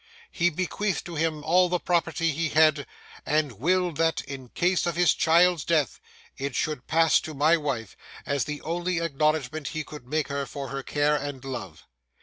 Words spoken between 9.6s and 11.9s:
he could make her for her care and love.